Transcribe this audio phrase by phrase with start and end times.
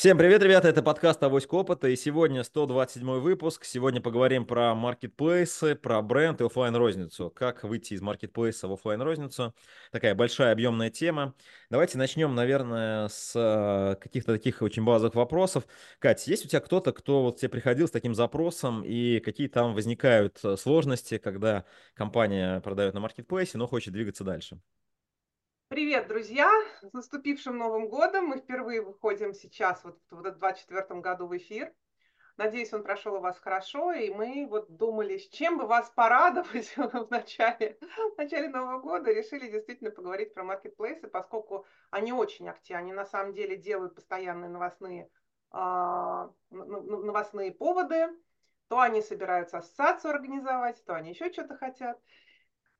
[0.00, 3.66] Всем привет, ребята, это подкаст «Авоська опыта», и сегодня 127 выпуск.
[3.66, 9.02] Сегодня поговорим про маркетплейсы, про бренд и офлайн розницу Как выйти из маркетплейса в офлайн
[9.02, 9.54] розницу
[9.92, 11.34] Такая большая объемная тема.
[11.68, 15.66] Давайте начнем, наверное, с э, каких-то таких очень базовых вопросов.
[15.98, 19.74] Кать, есть у тебя кто-то, кто вот тебе приходил с таким запросом, и какие там
[19.74, 24.60] возникают э, сложности, когда компания продает на маркетплейсе, но хочет двигаться дальше?
[25.70, 26.50] Привет, друзья!
[26.82, 28.26] С наступившим Новым годом!
[28.26, 31.72] Мы впервые выходим сейчас, вот в 2024 году в эфир.
[32.36, 36.74] Надеюсь, он прошел у вас хорошо, и мы вот думали, с чем бы вас порадовать
[36.76, 39.12] в начале, в начале Нового года.
[39.12, 42.80] Решили действительно поговорить про маркетплейсы, поскольку они очень активны.
[42.80, 45.08] Они на самом деле делают постоянные новостные,
[45.52, 48.08] а, новостные поводы.
[48.66, 51.96] То они собираются ассоциацию организовать, то они еще что-то хотят.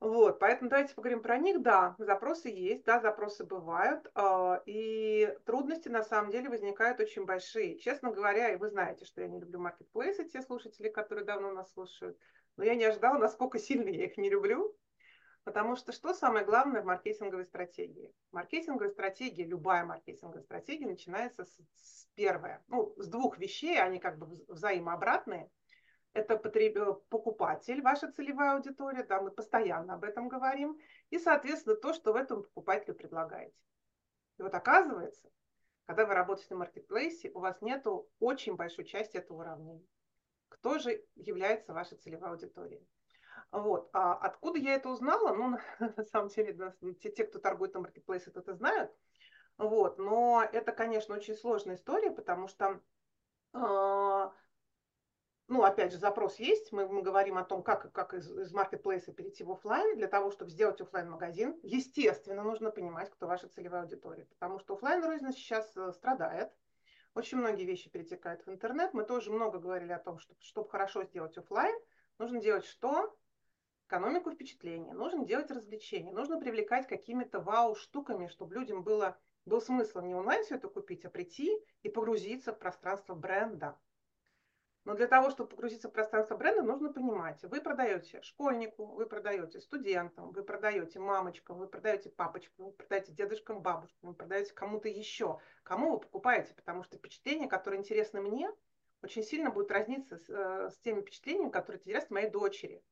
[0.01, 1.61] Вот, поэтому давайте поговорим про них.
[1.61, 7.79] Да, запросы есть, да, запросы бывают, а, и трудности на самом деле возникают очень большие.
[7.79, 11.71] Честно говоря, и вы знаете, что я не люблю маркетплейсы, те слушатели, которые давно нас
[11.75, 12.19] слушают,
[12.57, 14.75] но я не ожидала, насколько сильно я их не люблю,
[15.45, 18.15] потому что что самое главное в маркетинговой стратегии?
[18.33, 24.17] Маркетинговая стратегия, любая маркетинговая стратегия начинается с, с первое, ну, с двух вещей, они как
[24.17, 25.51] бы взаимообратные–
[26.13, 26.77] это потреб...
[27.09, 30.79] покупатель, ваша целевая аудитория, да, мы постоянно об этом говорим,
[31.11, 33.57] и, соответственно, то, что в этом покупателю предлагаете.
[34.39, 35.31] И вот оказывается,
[35.87, 37.87] когда вы работаете на маркетплейсе, у вас нет
[38.21, 39.87] очень большой части этого уравнения.
[40.49, 42.87] Кто же является вашей целевой аудиторией?
[43.51, 43.91] Вот.
[43.93, 45.35] А откуда я это узнала?
[45.35, 45.59] Ну,
[45.97, 48.93] на самом деле, те, те, кто торгует на маркетплейсе, это знают.
[49.59, 49.99] Вот.
[49.99, 52.81] Но это, конечно, очень сложная история, потому что
[53.53, 54.31] э,
[55.51, 59.13] ну, опять же, запрос есть, мы, мы говорим о том, как, как из, из маркетплейса
[59.13, 59.97] перейти в офлайн.
[59.97, 64.75] Для того, чтобы сделать офлайн магазин естественно, нужно понимать, кто ваша целевая аудитория, потому что
[64.75, 66.53] офлайн розница сейчас э, страдает.
[67.15, 68.95] Очень многие вещи перетекают в интернет.
[68.95, 71.77] Мы тоже много говорили о том, что чтобы хорошо сделать офлайн,
[72.19, 73.13] нужно делать что?
[73.89, 80.15] Экономику впечатления, нужно делать развлечения, нужно привлекать какими-то вау-штуками, чтобы людям было, был смысл не
[80.15, 81.51] онлайн все это купить, а прийти
[81.83, 83.77] и погрузиться в пространство бренда.
[84.85, 89.61] Но для того, чтобы погрузиться в пространство бренда, нужно понимать, вы продаете школьнику, вы продаете
[89.61, 95.39] студентам, вы продаете мамочкам, вы продаете папочкам, вы продаете дедушкам, бабушкам, вы продаете кому-то еще.
[95.65, 96.55] Кому вы покупаете?
[96.55, 98.51] Потому что впечатления, которые интересны мне,
[99.03, 102.83] очень сильно будут разниться с, э, с теми впечатлениями, которые интересны моей дочери.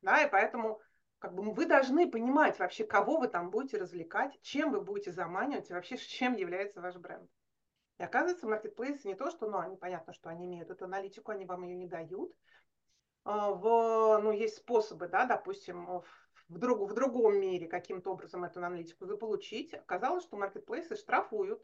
[0.00, 0.80] Да, и поэтому
[1.18, 5.70] как бы вы должны понимать вообще, кого вы там будете развлекать, чем вы будете заманивать
[5.70, 7.28] и вообще чем является ваш бренд.
[7.98, 11.44] И оказывается, маркетплейсы не то, что, ну, они, понятно, что они имеют эту аналитику, они
[11.44, 12.34] вам ее не дают.
[13.24, 16.04] А, в, ну, есть способы, да, допустим, в,
[16.58, 19.74] друг, в другом мире каким-то образом эту аналитику заполучить.
[19.74, 21.62] Оказалось, что маркетплейсы штрафуют,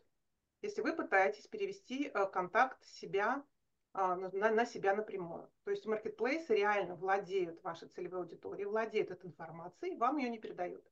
[0.62, 3.44] если вы пытаетесь перевести э, контакт себя
[3.92, 5.50] а, на, на себя напрямую.
[5.64, 10.84] То есть маркетплейсы реально владеют вашей целевой аудиторией, владеют этой информацией, вам ее не передают.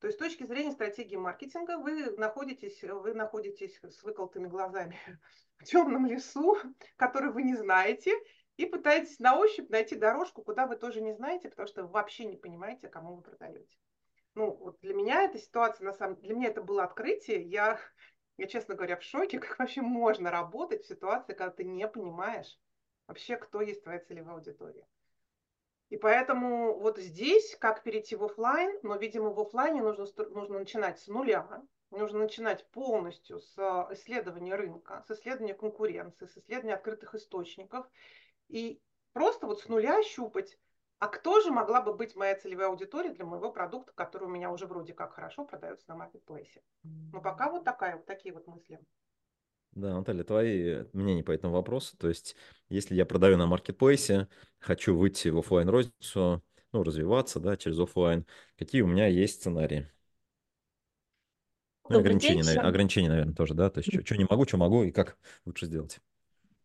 [0.00, 4.98] То есть с точки зрения стратегии маркетинга вы находитесь, вы находитесь с выколотыми глазами
[5.58, 6.56] в темном лесу,
[6.96, 8.12] который вы не знаете,
[8.56, 12.24] и пытаетесь на ощупь найти дорожку, куда вы тоже не знаете, потому что вы вообще
[12.24, 13.76] не понимаете, кому вы продаете.
[14.34, 17.42] Ну, вот для меня эта ситуация, на самом для меня это было открытие.
[17.42, 17.80] Я,
[18.36, 22.58] я, честно говоря, в шоке, как вообще можно работать в ситуации, когда ты не понимаешь
[23.06, 24.86] вообще, кто есть твоя целевая аудитория.
[25.88, 30.98] И поэтому вот здесь, как перейти в офлайн, но, видимо, в офлайне нужно, нужно начинать
[30.98, 33.56] с нуля, нужно начинать полностью с
[33.92, 37.86] исследования рынка, с исследования конкуренции, с исследования открытых источников,
[38.48, 38.80] и
[39.12, 40.58] просто вот с нуля щупать,
[40.98, 44.50] а кто же могла бы быть моя целевая аудитория для моего продукта, который у меня
[44.50, 46.62] уже вроде как хорошо продается на маркетплейсе.
[47.12, 48.80] Но пока вот такая, вот такие вот мысли.
[49.76, 51.98] Да, Наталья, твои мнения по этому вопросу.
[51.98, 52.34] То есть,
[52.70, 54.26] если я продаю на маркетплейсе,
[54.58, 56.42] хочу выйти в офлайн розницу,
[56.72, 58.24] ну, развиваться, да, через офлайн,
[58.56, 59.86] какие у меня есть сценарии?
[61.90, 63.68] Ну, ограничения, день, ограничения, наверное, тоже, да?
[63.68, 66.00] То есть, что, что не могу, что могу и как лучше сделать?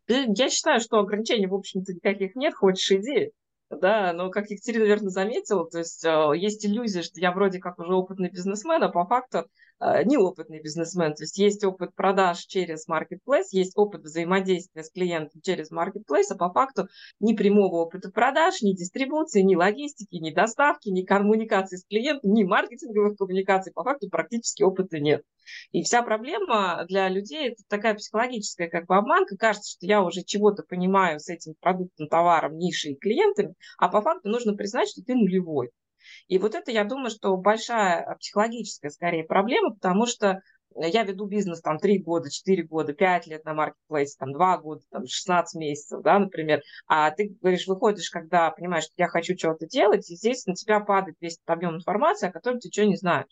[0.07, 3.33] Я считаю, что ограничений, в общем-то, никаких нет, хочешь иди
[3.79, 7.79] да, но как Екатерина, наверное, заметила, то есть э, есть иллюзия, что я вроде как
[7.79, 9.45] уже опытный бизнесмен, а по факту
[10.05, 11.13] неопытный бизнесмен.
[11.15, 16.35] То есть есть опыт продаж через Marketplace, есть опыт взаимодействия с клиентом через Marketplace, а
[16.35, 16.87] по факту
[17.19, 22.43] ни прямого опыта продаж, ни дистрибуции, ни логистики, ни доставки, ни коммуникации с клиентом, ни
[22.43, 25.23] маркетинговых коммуникаций по факту практически опыта нет.
[25.71, 29.35] И вся проблема для людей это такая психологическая как бы обманка.
[29.37, 34.01] Кажется, что я уже чего-то понимаю с этим продуктом, товаром, нишей и клиентами, а по
[34.01, 35.71] факту нужно признать, что ты нулевой.
[36.27, 40.41] И вот это, я думаю, что большая психологическая скорее проблема, потому что
[40.75, 44.81] я веду бизнес там 3 года, 4 года, 5 лет на маркетплейсе, там 2 года,
[44.89, 49.67] там 16 месяцев, да, например, а ты говоришь, выходишь, когда понимаешь, что я хочу чего-то
[49.67, 53.27] делать, и здесь на тебя падает весь объем информации, о котором ты ничего не знаешь.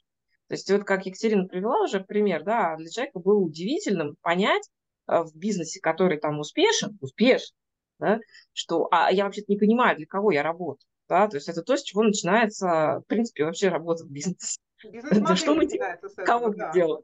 [0.48, 4.68] То есть вот как Екатерина привела уже пример, да, для человека было удивительным понять
[5.08, 7.56] э, в бизнесе, который там успешен, успешен,
[8.00, 8.20] да,
[8.52, 10.89] что а я вообще-то не понимаю, для кого я работаю.
[11.10, 14.60] Да, то есть это то, с чего начинается, в принципе, вообще работа в бизнесе.
[14.84, 15.98] Да что мы делаем?
[16.24, 17.04] Кого мы делаем?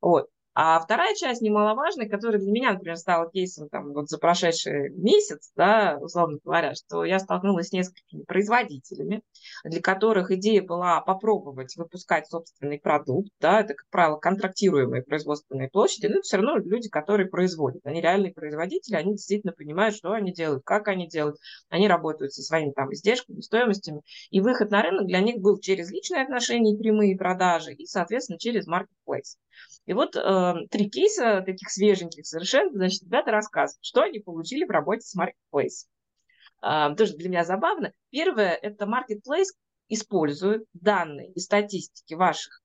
[0.00, 0.30] Вот.
[0.58, 5.52] А вторая часть немаловажная, которая для меня, например, стала кейсом там, вот за прошедший месяц,
[5.54, 9.20] да, условно говоря, что я столкнулась с несколькими производителями,
[9.64, 16.06] для которых идея была попробовать выпускать собственный продукт, да, это, как правило, контрактируемые производственные площади,
[16.06, 20.64] но все равно люди, которые производят, они реальные производители, они действительно понимают, что они делают,
[20.64, 21.36] как они делают,
[21.68, 24.00] они работают со своими там издержками, стоимостями,
[24.30, 28.38] и выход на рынок для них был через личные отношения и прямые продажи, и, соответственно,
[28.38, 29.36] через marketplace.
[29.86, 34.70] И вот э, три кейса таких свеженьких совершенно, значит, ребята рассказывают, что они получили в
[34.70, 35.86] работе с Marketplace.
[36.62, 37.92] Э, тоже для меня забавно.
[38.10, 39.54] Первое, это Marketplace
[39.88, 42.62] использует данные и статистики ваших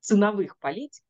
[0.00, 1.02] ценовых политик,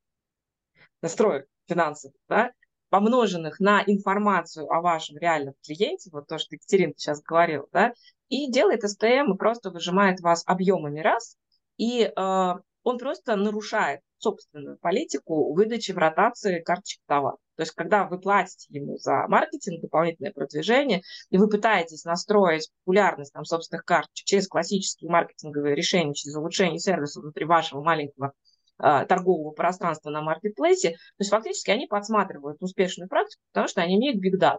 [1.03, 2.51] настроек финансовых, да,
[2.89, 7.93] помноженных на информацию о вашем реальном клиенте, вот то, что Екатерина сейчас говорила, да,
[8.29, 11.37] и делает STM и просто выжимает вас объемами раз,
[11.77, 12.53] и э,
[12.83, 17.39] он просто нарушает собственную политику выдачи в ротации карточек товаров.
[17.57, 23.33] То есть, когда вы платите ему за маркетинг, дополнительное продвижение, и вы пытаетесь настроить популярность
[23.33, 28.33] там, собственных карточек через классические маркетинговые решения, через улучшение сервиса внутри вашего маленького
[28.79, 33.97] а, торгового пространства на маркетплейсе, то есть фактически они подсматривают успешную практику, потому что они
[33.97, 34.59] имеют data.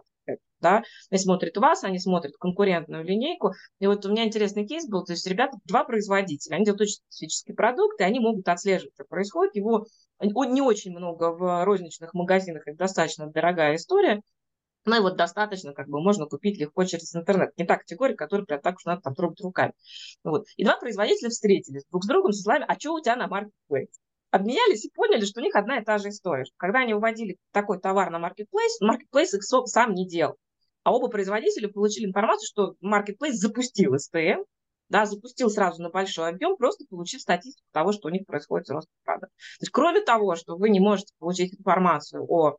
[0.60, 0.82] Да?
[1.10, 3.52] Они смотрят вас, они смотрят конкурентную линейку.
[3.78, 6.96] И вот у меня интересный кейс был, то есть ребята, два производителя, они делают очень
[6.96, 9.56] специфический продукт, и они могут отслеживать, что происходит.
[9.56, 9.86] Его
[10.20, 14.20] не очень много в розничных магазинах, это достаточно дорогая история,
[14.86, 17.50] ну и вот достаточно, как бы можно купить легко через интернет.
[17.58, 19.72] Не та категория, которую прям так уж надо там трогать руками.
[20.24, 20.46] Вот.
[20.56, 24.00] И два производителя встретились друг с другом со словами, а что у тебя на маркетплейсе?
[24.30, 26.44] Обменялись и поняли, что у них одна и та же история.
[26.56, 30.36] Когда они уводили такой товар на маркетплейс, маркетплейс их сам не делал.
[30.82, 34.42] А оба производителя получили информацию, что маркетплейс запустил СТМ,
[34.88, 38.70] да, запустил сразу на большой объем, просто получив статистику того, что у них происходит с
[38.70, 39.30] ростом продаж.
[39.30, 42.56] То есть, кроме того, что вы не можете получить информацию о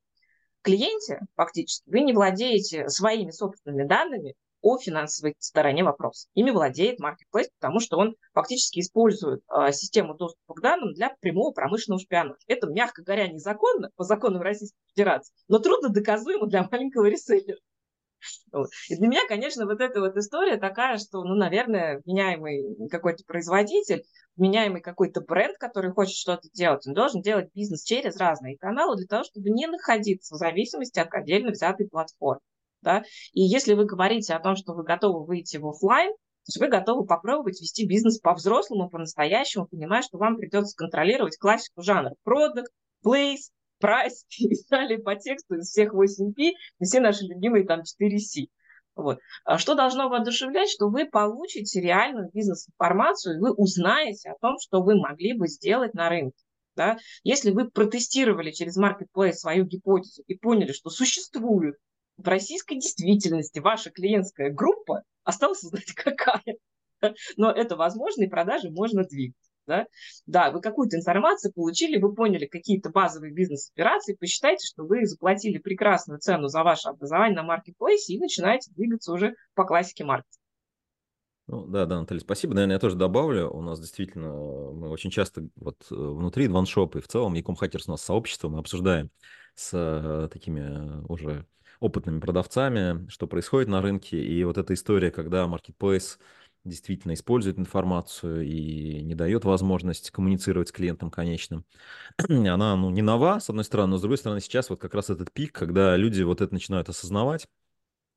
[0.62, 6.28] клиенте, фактически, вы не владеете своими собственными данными, о финансовой стороне вопроса.
[6.34, 11.52] Ими владеет Marketplace, потому что он фактически использует э, систему доступа к данным для прямого
[11.52, 12.38] промышленного шпионажа.
[12.48, 17.58] Это, мягко говоря, незаконно по законам Российской Федерации, но трудно доказуемо для маленького реселлера.
[18.90, 24.04] И для меня, конечно, вот эта вот история такая, что, ну, наверное, вменяемый какой-то производитель,
[24.36, 29.08] вменяемый какой-то бренд, который хочет что-то делать, он должен делать бизнес через разные каналы для
[29.08, 32.42] того, чтобы не находиться в зависимости от отдельно взятой платформы
[32.82, 36.60] да, и если вы говорите о том, что вы готовы выйти в офлайн, то есть
[36.60, 42.66] вы готовы попробовать вести бизнес по-взрослому, по-настоящему, понимая, что вам придется контролировать классику жанра product,
[43.06, 43.52] place,
[43.82, 48.48] price и далее по тексту из всех 8P и все наши любимые там 4C.
[48.96, 49.20] Вот.
[49.46, 54.82] А что должно воодушевлять, что вы получите реальную бизнес-информацию, и вы узнаете о том, что
[54.82, 56.38] вы могли бы сделать на рынке.
[56.76, 56.98] Да?
[57.24, 61.76] Если вы протестировали через Marketplace свою гипотезу и поняли, что существует
[62.22, 66.58] в российской действительности ваша клиентская группа, осталось узнать какая.
[67.36, 69.36] Но это возможно, и продажи можно двигать.
[69.68, 69.86] Да?
[70.26, 76.20] да, вы какую-то информацию получили, вы поняли какие-то базовые бизнес-операции, посчитайте, что вы заплатили прекрасную
[76.20, 80.42] цену за ваше образование на маркетплейсе и начинаете двигаться уже по классике маркетинга.
[81.48, 82.54] Ну, да, да, Наталья, спасибо.
[82.54, 83.50] Наверное, я тоже добавлю.
[83.52, 87.88] У нас действительно, мы очень часто вот э, внутри Дваншопа и в целом Яком Хакерс
[87.88, 89.10] у нас сообщество, мы обсуждаем
[89.56, 91.46] с э, такими э, уже
[91.82, 94.24] опытными продавцами, что происходит на рынке.
[94.24, 96.18] И вот эта история, когда Marketplace
[96.64, 101.66] действительно использует информацию и не дает возможность коммуницировать с клиентом конечным.
[102.30, 105.10] Она ну, не нова, с одной стороны, но с другой стороны сейчас вот как раз
[105.10, 107.48] этот пик, когда люди вот это начинают осознавать,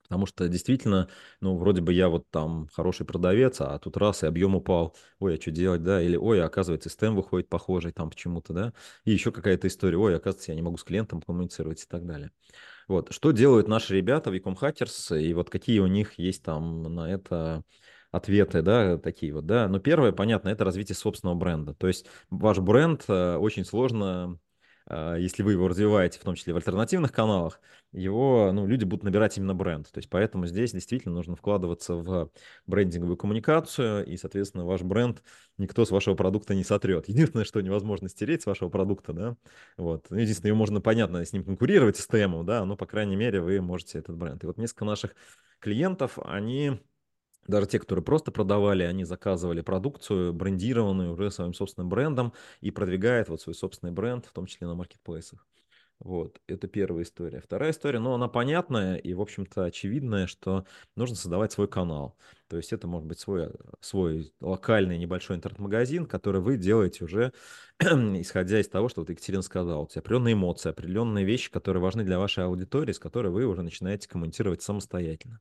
[0.05, 1.09] Потому что действительно,
[1.41, 4.95] ну, вроде бы я вот там хороший продавец, а тут раз и объем упал.
[5.19, 6.03] Ой, а что делать, да?
[6.03, 8.73] Или, ой, оказывается, стем выходит похожий там почему-то, да?
[9.05, 9.97] И еще какая-то история.
[9.97, 12.33] Ой, оказывается, я не могу с клиентом коммуницировать и так далее.
[12.89, 16.83] Вот, что делают наши ребята в Ecom Hackers, и вот какие у них есть там
[16.83, 17.65] на это
[18.11, 19.69] ответы, да, такие вот, да.
[19.69, 21.75] Но первое, понятно, это развитие собственного бренда.
[21.75, 24.39] То есть ваш бренд э, очень сложно
[24.91, 27.61] если вы его развиваете, в том числе в альтернативных каналах,
[27.93, 29.91] его, ну, люди будут набирать именно бренд.
[29.91, 32.31] То есть поэтому здесь действительно нужно вкладываться в
[32.67, 35.23] брендинговую коммуникацию, и, соответственно, ваш бренд
[35.59, 37.09] никто с вашего продукта не сотрет.
[37.09, 39.37] Единственное, что невозможно стереть с вашего продукта, да,
[39.77, 40.07] вот.
[40.11, 43.41] Ну, единственное, ее можно, понятно, с ним конкурировать, с ТМом, да, но, по крайней мере,
[43.41, 44.43] вы можете этот бренд.
[44.43, 45.15] И вот несколько наших
[45.61, 46.81] клиентов, они
[47.47, 53.29] даже те, которые просто продавали, они заказывали продукцию, брендированную уже своим собственным брендом и продвигают
[53.29, 55.47] вот свой собственный бренд, в том числе на маркетплейсах.
[56.01, 57.41] Вот, это первая история.
[57.41, 62.17] Вторая история, ну, она понятная и, в общем-то, очевидная, что нужно создавать свой канал.
[62.49, 67.33] То есть это может быть свой, свой локальный небольшой интернет-магазин, который вы делаете уже,
[67.81, 69.83] исходя из того, что вот Екатерина сказала.
[69.83, 73.63] У тебя определенные эмоции, определенные вещи, которые важны для вашей аудитории, с которой вы уже
[73.63, 75.41] начинаете коммуницировать самостоятельно.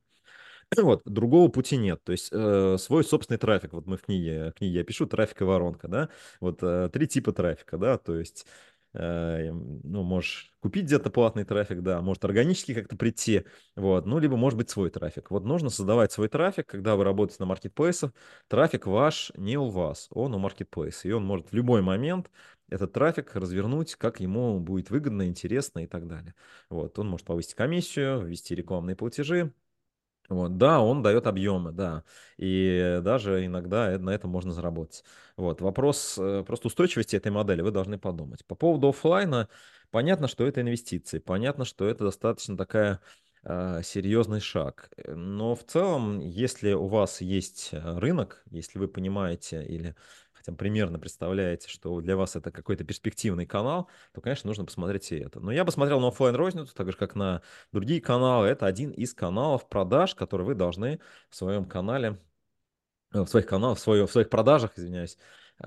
[0.76, 2.02] Вот, другого пути нет.
[2.04, 3.72] То есть э, свой собственный трафик.
[3.72, 6.08] Вот мы в книге, в книге я пишу трафик и воронка, да.
[6.40, 7.98] Вот э, три типа трафика, да.
[7.98, 8.46] То есть,
[8.94, 13.44] э, ну, можешь купить где-то платный трафик, да, может органически как-то прийти,
[13.76, 15.30] вот, ну, либо может быть свой трафик.
[15.30, 18.12] Вот нужно создавать свой трафик, когда вы работаете на маркетплейсах.
[18.48, 21.08] Трафик ваш не у вас, он у маркетплейса.
[21.08, 22.30] И он может в любой момент
[22.70, 26.34] этот трафик развернуть, как ему будет выгодно, интересно и так далее.
[26.70, 29.52] Вот, он может повысить комиссию, ввести рекламные платежи,
[30.28, 32.02] вот, да, он дает объемы, да,
[32.38, 35.04] и даже иногда на этом можно заработать.
[35.36, 38.44] Вот, вопрос э, просто устойчивости этой модели вы должны подумать.
[38.46, 39.48] По поводу офлайна,
[39.90, 43.00] понятно, что это инвестиции, понятно, что это достаточно такая
[43.42, 44.90] э, серьезный шаг.
[45.06, 49.94] Но в целом, если у вас есть э, рынок, если вы понимаете или
[50.44, 55.10] хотя бы примерно представляете, что для вас это какой-то перспективный канал, то, конечно, нужно посмотреть
[55.10, 55.40] и это.
[55.40, 57.40] Но я бы смотрел на офлайн розницу, так же, как на
[57.72, 58.48] другие каналы.
[58.48, 62.20] Это один из каналов продаж, который вы должны в своем канале,
[63.14, 65.16] э, в своих каналах, в, свое, в своих продажах, извиняюсь,
[65.62, 65.66] э,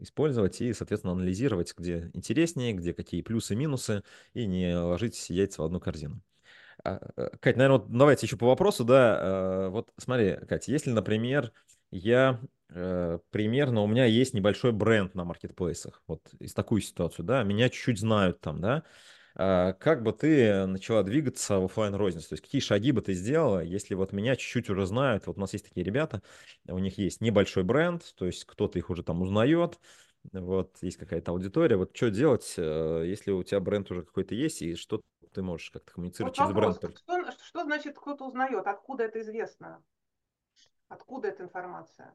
[0.00, 4.02] использовать и, соответственно, анализировать, где интереснее, где какие плюсы минусы,
[4.34, 6.20] и не ложить яйца в одну корзину.
[6.82, 11.52] А, э, Кать, наверное, вот давайте еще по вопросу, да, вот смотри, Катя, если, например,
[11.92, 12.40] я
[12.74, 16.02] Э, примерно у меня есть небольшой бренд на маркетплейсах.
[16.06, 18.84] Вот из такую ситуацию, да, меня чуть-чуть знают там, да.
[19.34, 22.28] А как бы ты начала двигаться в офлайн розницу?
[22.28, 25.26] То есть какие шаги бы ты сделала, если вот меня чуть-чуть уже знают?
[25.26, 26.22] Вот у нас есть такие ребята,
[26.68, 29.78] у них есть небольшой бренд, то есть кто-то их уже там узнает,
[30.32, 31.76] вот есть какая-то аудитория.
[31.76, 35.00] Вот что делать, э, если у тебя бренд уже какой-то есть, и что
[35.32, 36.98] ты можешь как-то коммуницировать вот через вопрос, бренд?
[36.98, 38.66] Что, что значит кто-то узнает?
[38.66, 39.82] Откуда это известно?
[40.92, 42.14] Откуда эта информация?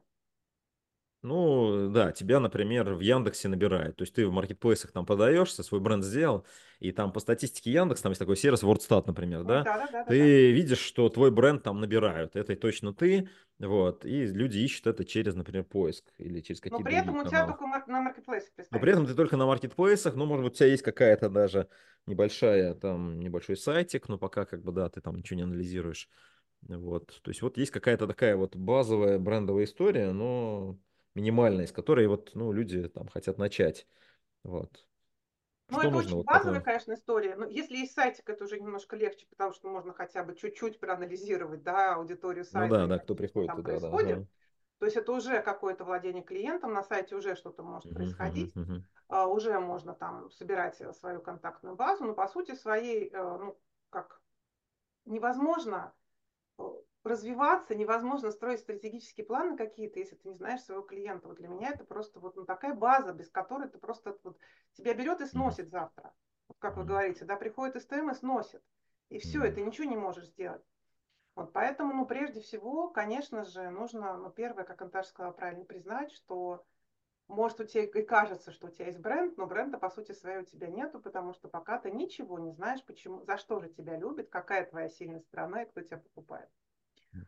[1.22, 3.96] Ну, да, тебя, например, в Яндексе набирают.
[3.96, 6.46] То есть ты в маркетплейсах там подаешься, свой бренд сделал,
[6.78, 9.64] и там по статистике Яндекс, там есть такой сервис WordStat, например, да?
[9.64, 10.04] Да, да, да.
[10.04, 10.54] Ты да.
[10.54, 12.36] видишь, что твой бренд там набирают.
[12.36, 16.88] Это точно ты, вот, и люди ищут это через, например, поиск или через какие-то Но
[16.88, 17.58] при этом у тебя каналы.
[17.58, 20.68] только на маркетплейсах Но при этом ты только на маркетплейсах, ну, может быть, у тебя
[20.68, 21.66] есть какая-то даже
[22.06, 26.08] небольшая, там, небольшой сайтик, но пока, как бы, да, ты там ничего не анализируешь.
[26.62, 30.76] Вот, то есть вот есть какая-то такая вот базовая брендовая история, но
[31.14, 33.86] минимальная, из которой вот, ну, люди там хотят начать.
[34.44, 34.84] Вот.
[35.70, 36.00] Ну, это нужно?
[36.00, 36.64] очень вот базовая, такое?
[36.64, 37.36] конечно, история.
[37.36, 41.62] Но если есть сайтик, это уже немножко легче, потому что можно хотя бы чуть-чуть проанализировать,
[41.62, 42.74] да, аудиторию сайта.
[42.74, 44.08] Ну да, да, кто приходит туда, происходит.
[44.08, 44.14] да.
[44.14, 44.26] Ага.
[44.78, 48.82] То есть это уже какое-то владение клиентом, на сайте уже что-то может происходить, uh-huh, uh-huh.
[49.10, 53.58] Uh, уже можно там собирать свою контактную базу, но по сути своей, uh, ну,
[53.90, 54.20] как
[55.06, 55.97] невозможно э,
[57.04, 61.28] развиваться, невозможно строить стратегические планы какие-то, если ты не знаешь своего клиента.
[61.28, 64.38] Вот для меня это просто вот ну, такая база, без которой ты просто вот,
[64.74, 66.12] тебя берет и сносит завтра.
[66.48, 68.62] Вот как вы говорите, да, приходит СТМ и сносит.
[69.08, 70.62] И все, и ты ничего не можешь сделать.
[71.34, 76.10] Вот поэтому, ну, прежде всего, конечно же, нужно, ну, первое, как Анташ сказала правильно, признать,
[76.12, 76.64] что
[77.28, 80.38] может, у тебя и кажется, что у тебя есть бренд, но бренда, по сути своей,
[80.38, 83.96] у тебя нету, потому что пока ты ничего не знаешь, почему, за что же тебя
[83.96, 86.48] любят, какая твоя сильная сторона и кто тебя покупает.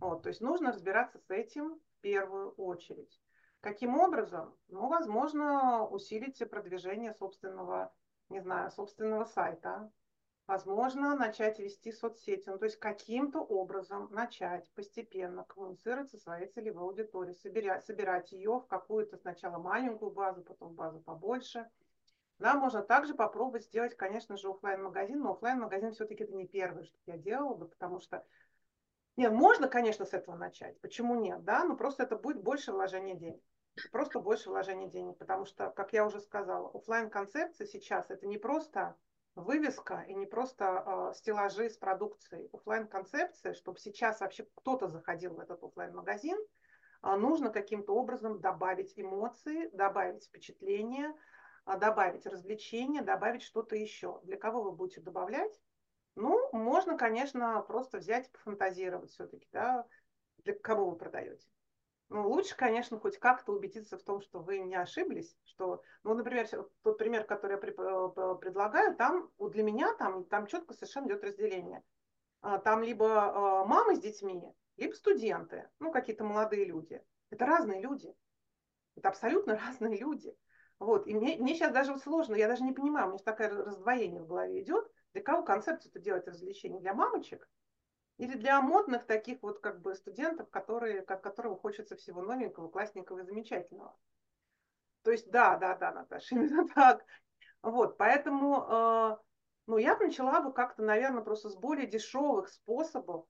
[0.00, 3.20] Вот, то есть нужно разбираться с этим в первую очередь.
[3.60, 4.56] Каким образом?
[4.68, 7.92] Ну, возможно, усилить продвижение собственного,
[8.30, 9.90] не знаю, собственного сайта.
[10.50, 12.42] Возможно, начать вести соцсети.
[12.48, 18.58] Ну, то есть каким-то образом начать постепенно коммуницировать со своей целевой аудиторией, собирать, собирать ее
[18.58, 21.70] в какую-то сначала маленькую базу, потом базу побольше.
[22.40, 26.48] Да, можно также попробовать сделать, конечно же, офлайн магазин но офлайн магазин все-таки это не
[26.48, 28.26] первое, что я делала бы, потому что
[29.16, 30.80] нет, можно, конечно, с этого начать.
[30.80, 31.44] Почему нет?
[31.44, 33.40] Да, но просто это будет больше вложения денег.
[33.92, 35.16] Просто больше вложения денег.
[35.16, 38.96] Потому что, как я уже сказала, офлайн концепция сейчас это не просто
[39.40, 42.48] вывеска и не просто э, стеллажи с продукцией.
[42.52, 46.38] офлайн концепция, чтобы сейчас вообще кто-то заходил в этот офлайн магазин
[47.02, 51.12] э, нужно каким-то образом добавить эмоции, добавить впечатление,
[51.64, 54.20] а, добавить развлечения, добавить что-то еще.
[54.24, 55.60] Для кого вы будете добавлять?
[56.16, 59.86] Ну, можно, конечно, просто взять и пофантазировать все-таки, да,
[60.38, 61.46] для кого вы продаете.
[62.10, 66.48] Ну, лучше, конечно, хоть как-то убедиться в том, что вы не ошиблись, что, ну, например,
[66.82, 71.84] тот пример, который я э, предлагаю, там, для меня там, там четко совершенно идет разделение.
[72.40, 73.06] А, там либо
[73.60, 74.42] а, мамы с детьми,
[74.76, 77.00] либо студенты, ну, какие-то молодые люди.
[77.30, 78.12] Это разные люди.
[78.96, 80.36] Это абсолютно разные люди.
[80.80, 81.06] Вот.
[81.06, 84.26] И мне, мне сейчас даже сложно, я даже не понимаю, у меня такое раздвоение в
[84.26, 86.80] голове идет, для кого концепцию это делать развлечение?
[86.80, 87.48] Для мамочек
[88.20, 93.20] или для модных таких вот как бы студентов, которые, как, которым хочется всего новенького, классненького
[93.20, 93.96] и замечательного?
[95.02, 97.02] То есть да, да, да, Наташа, именно так.
[97.62, 99.16] Вот, поэтому, э,
[99.66, 103.24] ну, я бы начала бы как-то, наверное, просто с более дешевых способов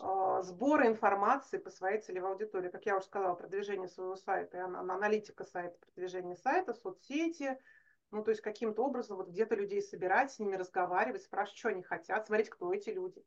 [0.00, 2.68] а, сбора информации по своей целевой аудитории.
[2.68, 7.58] Как я уже сказала, продвижение своего сайта, аналитика сайта, продвижение сайта, соцсети,
[8.10, 11.82] ну, то есть каким-то образом вот где-то людей собирать, с ними разговаривать, спрашивать, что они
[11.82, 13.24] хотят, смотреть, кто эти люди.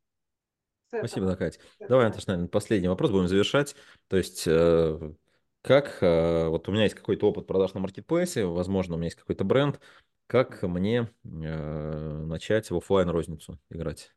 [0.88, 1.60] Спасибо, да, Катя.
[1.80, 3.76] Давай, Антош, наверное, последний вопрос будем завершать.
[4.08, 5.14] То есть, э,
[5.62, 9.18] как, э, вот у меня есть какой-то опыт продаж на маркетплейсе, возможно, у меня есть
[9.18, 9.80] какой-то бренд,
[10.28, 14.16] как мне э, начать в офлайн розницу играть?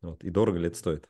[0.00, 1.08] Вот, и дорого ли это стоит?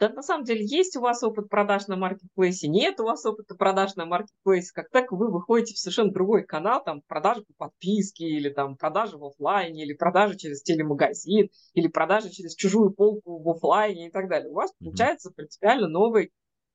[0.00, 3.54] Да, на самом деле, есть у вас опыт продаж на маркетплейсе, нет у вас опыта
[3.54, 8.24] продаж на маркетплейсе, как так вы выходите в совершенно другой канал, там, продажи по подписке,
[8.24, 13.48] или там продажи в офлайне, или продажи через телемагазин, или продажи через чужую полку в
[13.48, 14.50] офлайне и так далее.
[14.50, 16.32] У вас получается принципиально новый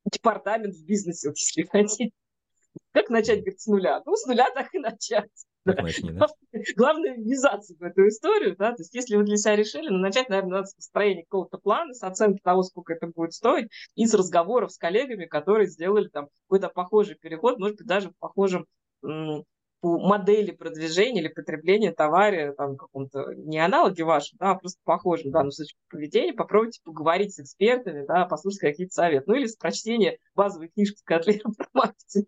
[0.09, 2.11] департамент в бизнесе, вот, если хотите.
[2.93, 4.01] Как начать, говорит, с нуля?
[4.05, 5.29] Ну, с нуля так и начать.
[5.73, 6.27] Начни, да?
[6.75, 10.29] Главное ввязаться в эту историю, да, то есть если вы для себя решили, ну, начать,
[10.29, 14.13] наверное, надо с построения какого-то плана, с оценки того, сколько это будет стоить, и с
[14.13, 18.65] разговоров с коллегами, которые сделали там какой-то похожий переход, может быть, даже в похожем
[19.81, 25.29] по модели продвижения или потребления товара, там, каком-то, не аналоге вашем, да, а просто похожем
[25.29, 29.25] в данном случае поведении, попробуйте поговорить с экспертами, да, послушать какие-то советы.
[29.27, 32.27] Ну, или с прочтения базовой книжки Котлера про маркетинг.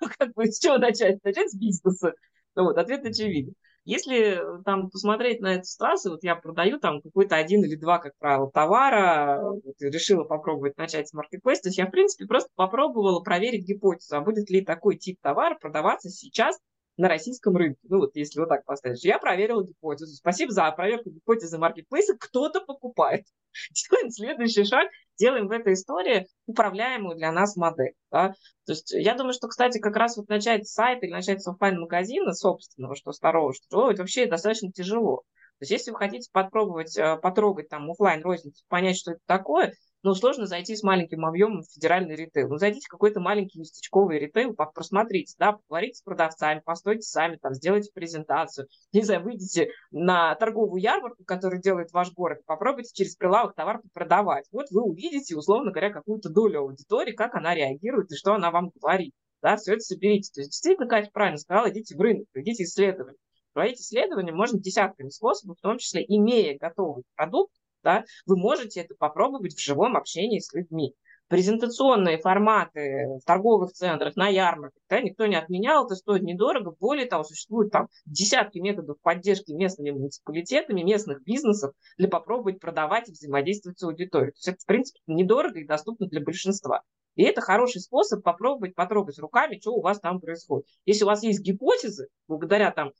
[0.00, 1.22] Ну, как бы, с чего начать?
[1.22, 2.14] Начать с бизнеса.
[2.58, 3.54] Ну, вот, ответ очевиден.
[3.84, 8.00] Если э, там посмотреть на эту ситуацию, вот я продаю там какой-то один или два,
[8.00, 12.50] как правило, товара, вот, решила попробовать начать с маркетплейса, то есть я, в принципе, просто
[12.56, 16.58] попробовала проверить гипотезу, а будет ли такой тип товара продаваться сейчас
[16.96, 17.78] на российском рынке.
[17.84, 19.04] Ну вот если вот так поставить.
[19.04, 20.16] Я проверила гипотезу.
[20.16, 22.16] Спасибо за проверку гипотезы маркетплейса.
[22.18, 23.24] Кто-то покупает.
[23.70, 24.88] Делаем следующий шаг.
[25.18, 27.94] Делаем в этой истории управляемую для нас модель.
[28.10, 28.30] Да?
[28.66, 31.48] То есть я думаю, что, кстати, как раз вот начать с сайта или начать с
[31.48, 35.24] офлайн-магазина собственного, что старого, что другого, это вообще достаточно тяжело.
[35.58, 39.74] То есть если вы хотите попробовать э, потрогать там офлайн розницу, понять, что это такое,
[40.02, 42.48] ну, сложно зайти с маленьким объемом в федеральный ритейл.
[42.48, 47.54] Ну, зайдите в какой-то маленький местечковый ритейл, просмотрите, да, поговорите с продавцами, постойте сами, там,
[47.54, 48.68] сделайте презентацию.
[48.92, 54.46] Не знаю, выйдите на торговую ярмарку, которую делает ваш город, попробуйте через прилавок товар продавать.
[54.52, 58.70] Вот вы увидите, условно говоря, какую-то долю аудитории, как она реагирует и что она вам
[58.80, 59.12] говорит.
[59.42, 60.30] Да, все это соберите.
[60.32, 63.16] То есть, действительно, Катя правильно сказала, идите в рынок, идите исследовать.
[63.52, 67.52] Проводить исследования можно десятками способов, в том числе имея готовый продукт,
[67.88, 70.94] да, вы можете это попробовать в живом общении с людьми.
[71.28, 76.74] Презентационные форматы в торговых центрах, на ярмарках, да, никто не отменял, это стоит недорого.
[76.78, 83.12] Более того, существуют там десятки методов поддержки местными муниципалитетами, местных бизнесов для попробовать продавать и
[83.12, 84.32] взаимодействовать с аудиторией.
[84.32, 86.82] То есть это, в принципе, недорого и доступно для большинства.
[87.14, 90.66] И это хороший способ попробовать потрогать руками, что у вас там происходит.
[90.84, 92.92] Если у вас есть гипотезы, благодаря там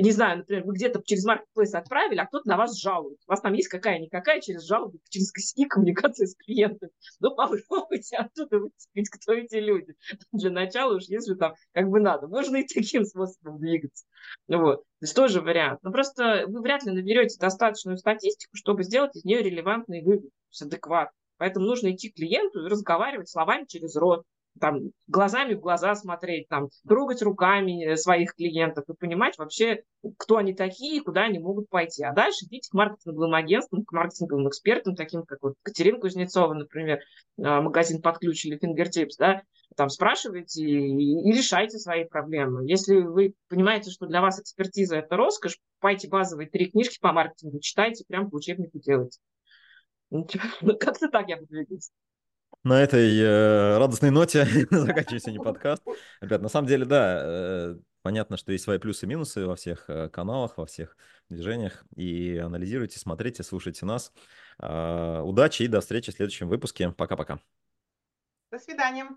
[0.00, 3.18] не знаю, например, вы где-то через маркетплейс отправили, а кто-то на вас жалует.
[3.26, 6.90] У вас там есть какая-никакая через жалобы, через косяки коммуникации с клиентом.
[7.20, 9.94] Ну, попробуйте оттуда выцепить, кто эти люди.
[10.32, 12.26] Для начала уж, если там как бы надо.
[12.26, 14.06] Можно и таким способом двигаться.
[14.48, 14.76] Ну, вот.
[14.78, 15.80] То есть тоже вариант.
[15.82, 21.16] Но просто вы вряд ли наберете достаточную статистику, чтобы сделать из нее релевантный вывод, адекватный.
[21.38, 24.22] Поэтому нужно идти к клиенту и разговаривать словами через рот
[24.60, 29.82] там, глазами в глаза смотреть, там, трогать руками э, своих клиентов и понимать вообще,
[30.18, 32.04] кто они такие, куда они могут пойти.
[32.04, 37.00] А дальше идите к маркетинговым агентствам, к маркетинговым экспертам, таким как вот Катерина Кузнецова, например,
[37.42, 39.42] а, магазин под ключ или Fingertips, да,
[39.76, 42.68] там спрашивайте и, и решайте свои проблемы.
[42.68, 47.60] Если вы понимаете, что для вас экспертиза– это роскошь, покупайте базовые три книжки по маркетингу,
[47.60, 49.18] читайте, прям по учебнику делайте.
[50.10, 50.26] Ну,
[50.78, 51.90] как-то так я буду двигаться.
[52.64, 55.82] На этой э, радостной ноте заканчиваем сегодня подкаст.
[56.20, 59.90] Ребят, на самом деле, да, э, понятно, что есть свои плюсы и минусы во всех
[59.90, 60.96] э, каналах, во всех
[61.28, 61.84] движениях.
[61.96, 64.12] И анализируйте, смотрите, слушайте нас.
[64.60, 66.90] Э, удачи и до встречи в следующем выпуске.
[66.90, 67.40] Пока-пока.
[68.52, 69.08] До свидания.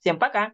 [0.00, 0.52] Всем пока.